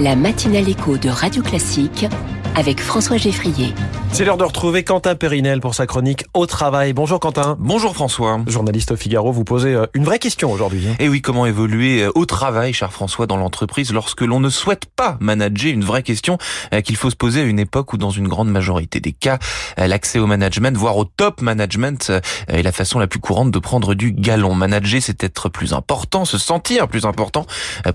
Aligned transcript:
la 0.00 0.14
matinale 0.14 0.68
écho 0.68 0.96
de 0.96 1.08
Radio 1.08 1.42
Classique 1.42 2.06
avec 2.58 2.80
François 2.80 3.18
Geffrier. 3.18 3.72
C'est 4.10 4.24
l'heure 4.24 4.36
de 4.36 4.42
retrouver 4.42 4.82
Quentin 4.82 5.14
Périnel 5.14 5.60
pour 5.60 5.76
sa 5.76 5.86
chronique 5.86 6.24
Au 6.34 6.44
travail. 6.46 6.92
Bonjour 6.92 7.20
Quentin. 7.20 7.56
Bonjour 7.60 7.94
François. 7.94 8.40
Journaliste 8.48 8.90
au 8.90 8.96
Figaro, 8.96 9.30
vous 9.30 9.44
posez 9.44 9.74
euh, 9.74 9.86
une 9.94 10.02
vraie 10.02 10.18
question 10.18 10.50
aujourd'hui. 10.50 10.84
Et 10.98 11.04
eh 11.04 11.08
oui, 11.08 11.22
comment 11.22 11.46
évoluer 11.46 12.02
euh, 12.02 12.10
au 12.16 12.26
travail, 12.26 12.72
cher 12.72 12.92
François, 12.92 13.28
dans 13.28 13.36
l'entreprise 13.36 13.92
lorsque 13.92 14.22
l'on 14.22 14.40
ne 14.40 14.48
souhaite 14.48 14.86
pas 14.86 15.16
manager 15.20 15.72
Une 15.72 15.84
vraie 15.84 16.02
question 16.02 16.36
euh, 16.74 16.80
qu'il 16.80 16.96
faut 16.96 17.10
se 17.10 17.14
poser 17.14 17.42
à 17.42 17.44
une 17.44 17.60
époque 17.60 17.92
où 17.92 17.96
dans 17.96 18.10
une 18.10 18.26
grande 18.26 18.50
majorité 18.50 18.98
des 18.98 19.12
cas, 19.12 19.38
l'accès 19.76 20.18
au 20.18 20.26
management, 20.26 20.76
voire 20.76 20.96
au 20.96 21.04
top 21.04 21.40
management, 21.40 22.10
est 22.48 22.62
la 22.62 22.72
façon 22.72 22.98
la 22.98 23.06
plus 23.06 23.20
courante 23.20 23.52
de 23.52 23.58
prendre 23.60 23.94
du 23.94 24.10
galon. 24.10 24.54
Manager, 24.54 25.00
c'est 25.00 25.22
être 25.22 25.48
plus 25.48 25.74
important, 25.74 26.24
se 26.24 26.38
sentir 26.38 26.88
plus 26.88 27.04
important 27.04 27.46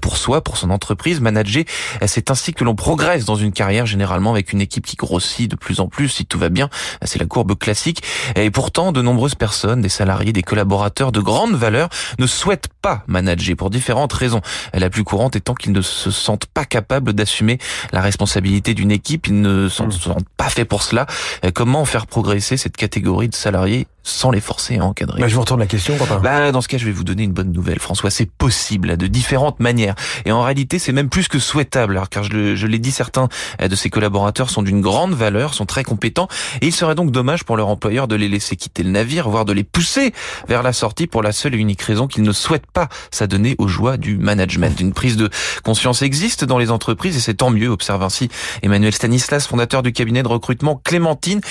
pour 0.01 0.15
soi, 0.15 0.41
pour 0.41 0.55
son 0.55 0.69
entreprise. 0.69 1.19
Manager, 1.19 1.63
c'est 2.05 2.31
ainsi 2.31 2.53
que 2.53 2.63
l'on 2.63 2.75
progresse 2.75 3.25
dans 3.25 3.35
une 3.35 3.51
carrière 3.51 3.85
généralement 3.85 4.31
avec 4.31 4.52
une 4.53 4.61
équipe 4.61 4.85
qui 4.85 4.95
grossit 4.95 5.49
de 5.49 5.55
plus 5.55 5.79
en 5.79 5.87
plus 5.87 6.09
si 6.09 6.25
tout 6.25 6.39
va 6.39 6.49
bien. 6.49 6.69
C'est 7.03 7.19
la 7.19 7.25
courbe 7.25 7.57
classique. 7.57 8.03
Et 8.35 8.49
pourtant, 8.51 8.91
de 8.91 9.01
nombreuses 9.01 9.35
personnes, 9.35 9.81
des 9.81 9.89
salariés, 9.89 10.33
des 10.33 10.43
collaborateurs 10.43 11.11
de 11.11 11.19
grande 11.19 11.55
valeur, 11.55 11.89
ne 12.19 12.27
souhaitent 12.27 12.69
pas 12.81 13.03
manager 13.07 13.55
pour 13.55 13.69
différentes 13.69 14.13
raisons. 14.13 14.41
La 14.73 14.89
plus 14.89 15.03
courante 15.03 15.35
étant 15.35 15.53
qu'ils 15.53 15.73
ne 15.73 15.81
se 15.81 16.11
sentent 16.11 16.45
pas 16.45 16.65
capables 16.65 17.13
d'assumer 17.13 17.57
la 17.91 18.01
responsabilité 18.01 18.73
d'une 18.73 18.91
équipe. 18.91 19.27
Ils 19.27 19.41
ne 19.41 19.67
sont, 19.67 19.91
sont 19.91 20.17
pas 20.37 20.49
faits 20.49 20.67
pour 20.67 20.83
cela. 20.83 21.05
Comment 21.53 21.85
faire 21.85 22.07
progresser 22.07 22.57
cette 22.57 22.77
catégorie 22.77 23.29
de 23.29 23.35
salariés 23.35 23.87
sans 24.03 24.31
les 24.31 24.41
forcer 24.41 24.77
à 24.77 24.85
encadrer. 24.85 25.21
Bah, 25.21 25.27
je 25.27 25.35
vous 25.35 25.41
retourne 25.41 25.61
la 25.61 25.65
question, 25.65 25.97
Quentin. 25.97 26.19
Bah, 26.19 26.51
dans 26.51 26.61
ce 26.61 26.67
cas, 26.67 26.77
je 26.77 26.85
vais 26.85 26.91
vous 26.91 27.05
donner 27.05 27.23
une 27.23 27.31
bonne 27.31 27.51
nouvelle, 27.51 27.79
François. 27.79 28.09
C'est 28.09 28.29
possible, 28.29 28.97
de 28.97 29.07
différentes 29.07 29.59
manières. 29.59 29.95
Et 30.25 30.31
en 30.31 30.43
réalité, 30.43 30.77
c'est 30.77 30.91
même 30.91 31.09
plus 31.09 31.27
que 31.27 31.39
souhaitable, 31.39 31.93
alors, 31.93 32.09
car 32.09 32.23
je 32.23 32.67
l'ai 32.67 32.79
dit, 32.79 32.91
certains 32.91 33.29
euh, 33.61 33.67
de 33.67 33.75
ces 33.75 33.89
collaborateurs 33.89 34.49
sont 34.49 34.61
d'une 34.61 34.81
grande 34.81 35.13
valeur, 35.13 35.53
sont 35.53 35.65
très 35.65 35.83
compétents, 35.83 36.27
et 36.61 36.67
il 36.67 36.73
serait 36.73 36.95
donc 36.95 37.11
dommage 37.11 37.45
pour 37.45 37.55
leur 37.55 37.69
employeur 37.69 38.07
de 38.07 38.15
les 38.15 38.27
laisser 38.27 38.55
quitter 38.55 38.83
le 38.83 38.89
navire, 38.89 39.29
voire 39.29 39.45
de 39.45 39.53
les 39.53 39.63
pousser 39.63 40.13
vers 40.47 40.63
la 40.63 40.73
sortie 40.73 41.07
pour 41.07 41.23
la 41.23 41.31
seule 41.31 41.55
et 41.55 41.57
unique 41.57 41.81
raison 41.81 42.07
qu'ils 42.07 42.23
ne 42.23 42.31
souhaitent 42.31 42.69
pas 42.71 42.89
s'adonner 43.11 43.55
aux 43.57 43.67
joies 43.67 43.97
du 43.97 44.17
management. 44.17 44.79
Une 44.79 44.93
prise 44.93 45.15
de 45.15 45.29
conscience 45.63 46.01
existe 46.01 46.43
dans 46.43 46.57
les 46.57 46.71
entreprises, 46.71 47.15
et 47.15 47.21
c'est 47.21 47.35
tant 47.35 47.49
mieux, 47.49 47.69
observe 47.69 48.03
ainsi 48.03 48.29
Emmanuel 48.63 48.93
Stanislas, 48.93 49.47
fondateur 49.47 49.81
du 49.81 49.93
cabinet 49.93 50.23
de 50.23 50.27
recrutement 50.27 50.81
Clémentine. 50.83 51.41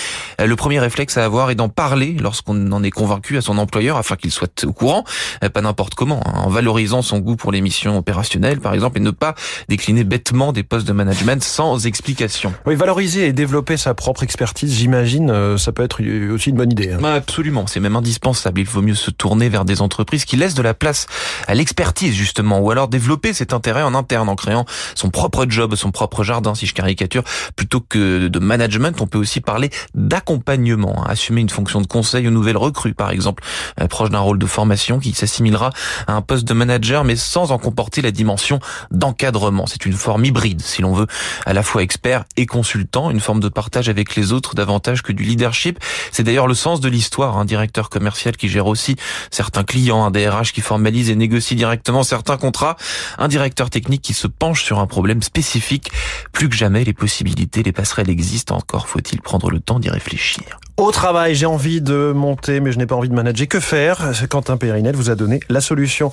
Euh, 0.40 0.46
le 0.46 0.56
premier 0.56 0.80
réflexe 0.80 1.16
à 1.16 1.24
avoir 1.24 1.50
est 1.50 1.54
d'en 1.54 1.68
parler 1.68 2.16
lorsque 2.20 2.41
qu'on 2.42 2.72
en 2.72 2.82
est 2.82 2.90
convaincu 2.90 3.36
à 3.36 3.40
son 3.40 3.58
employeur 3.58 3.96
afin 3.96 4.16
qu'il 4.16 4.30
soit 4.30 4.64
au 4.64 4.72
courant, 4.72 5.04
euh, 5.42 5.48
pas 5.48 5.60
n'importe 5.60 5.94
comment, 5.94 6.20
hein, 6.26 6.42
en 6.44 6.48
valorisant 6.48 7.02
son 7.02 7.18
goût 7.18 7.36
pour 7.36 7.52
les 7.52 7.60
missions 7.60 7.98
opérationnelles 7.98 8.60
par 8.60 8.74
exemple, 8.74 8.98
et 8.98 9.00
ne 9.00 9.10
pas 9.10 9.34
décliner 9.68 10.04
bêtement 10.04 10.52
des 10.52 10.62
postes 10.62 10.86
de 10.86 10.92
management 10.92 11.42
sans 11.42 11.86
explication. 11.86 12.52
Oui, 12.66 12.74
valoriser 12.74 13.26
et 13.26 13.32
développer 13.32 13.76
sa 13.76 13.94
propre 13.94 14.22
expertise, 14.22 14.74
j'imagine, 14.74 15.30
euh, 15.30 15.56
ça 15.58 15.72
peut 15.72 15.82
être 15.82 16.02
aussi 16.32 16.50
une 16.50 16.56
bonne 16.56 16.72
idée. 16.72 16.92
Hein. 16.92 16.98
Bah, 17.00 17.14
absolument, 17.14 17.66
c'est 17.66 17.80
même 17.80 17.96
indispensable. 17.96 18.60
Il 18.60 18.66
vaut 18.66 18.82
mieux 18.82 18.94
se 18.94 19.10
tourner 19.10 19.48
vers 19.48 19.64
des 19.64 19.82
entreprises 19.82 20.24
qui 20.24 20.36
laissent 20.36 20.54
de 20.54 20.62
la 20.62 20.74
place 20.74 21.06
à 21.46 21.54
l'expertise 21.54 22.14
justement, 22.14 22.60
ou 22.60 22.70
alors 22.70 22.88
développer 22.88 23.32
cet 23.32 23.52
intérêt 23.52 23.82
en 23.82 23.94
interne 23.94 24.28
en 24.28 24.36
créant 24.36 24.64
son 24.94 25.10
propre 25.10 25.46
job, 25.48 25.74
son 25.74 25.90
propre 25.90 26.24
jardin, 26.24 26.54
si 26.54 26.66
je 26.66 26.74
caricature, 26.74 27.24
plutôt 27.56 27.80
que 27.80 28.28
de 28.28 28.38
management. 28.38 29.00
On 29.00 29.06
peut 29.06 29.18
aussi 29.18 29.40
parler 29.40 29.70
d'accompagnement, 29.94 31.02
hein. 31.02 31.06
assumer 31.08 31.40
une 31.40 31.50
fonction 31.50 31.80
de 31.80 31.86
conseil 31.86 32.26
nouvelle 32.32 32.56
recrue, 32.56 32.94
par 32.94 33.10
exemple, 33.10 33.42
proche 33.88 34.10
d'un 34.10 34.20
rôle 34.20 34.38
de 34.38 34.46
formation 34.46 34.98
qui 34.98 35.12
s'assimilera 35.12 35.70
à 36.06 36.14
un 36.14 36.22
poste 36.22 36.44
de 36.44 36.54
manager, 36.54 37.04
mais 37.04 37.16
sans 37.16 37.52
en 37.52 37.58
comporter 37.58 38.02
la 38.02 38.10
dimension 38.10 38.58
d'encadrement. 38.90 39.66
C'est 39.66 39.86
une 39.86 39.92
forme 39.92 40.24
hybride, 40.24 40.62
si 40.62 40.82
l'on 40.82 40.92
veut, 40.92 41.06
à 41.46 41.52
la 41.52 41.62
fois 41.62 41.82
expert 41.82 42.24
et 42.36 42.46
consultant, 42.46 43.10
une 43.10 43.20
forme 43.20 43.40
de 43.40 43.48
partage 43.48 43.88
avec 43.88 44.16
les 44.16 44.32
autres 44.32 44.54
davantage 44.54 45.02
que 45.02 45.12
du 45.12 45.22
leadership. 45.22 45.78
C'est 46.10 46.22
d'ailleurs 46.22 46.46
le 46.46 46.54
sens 46.54 46.80
de 46.80 46.88
l'histoire, 46.88 47.38
un 47.38 47.44
directeur 47.44 47.90
commercial 47.90 48.36
qui 48.36 48.48
gère 48.48 48.66
aussi 48.66 48.96
certains 49.30 49.64
clients, 49.64 50.04
un 50.04 50.10
DRH 50.10 50.52
qui 50.52 50.60
formalise 50.60 51.10
et 51.10 51.16
négocie 51.16 51.54
directement 51.54 52.02
certains 52.02 52.36
contrats, 52.36 52.76
un 53.18 53.28
directeur 53.28 53.70
technique 53.70 54.02
qui 54.02 54.14
se 54.14 54.26
penche 54.26 54.64
sur 54.64 54.78
un 54.78 54.86
problème 54.86 55.22
spécifique. 55.22 55.92
Plus 56.32 56.48
que 56.48 56.56
jamais, 56.56 56.84
les 56.84 56.94
possibilités, 56.94 57.62
les 57.62 57.72
passerelles 57.72 58.10
existent, 58.10 58.56
encore 58.56 58.88
faut-il 58.88 59.20
prendre 59.20 59.50
le 59.50 59.60
temps 59.60 59.78
d'y 59.78 59.90
réfléchir? 59.90 60.61
Au 60.82 60.90
travail, 60.90 61.36
j'ai 61.36 61.46
envie 61.46 61.80
de 61.80 62.10
monter, 62.12 62.58
mais 62.58 62.72
je 62.72 62.78
n'ai 62.78 62.86
pas 62.86 62.96
envie 62.96 63.08
de 63.08 63.14
manager. 63.14 63.46
Que 63.46 63.60
faire? 63.60 64.10
Quentin 64.28 64.56
Périnel 64.56 64.96
vous 64.96 65.10
a 65.10 65.14
donné 65.14 65.38
la 65.48 65.60
solution. 65.60 66.10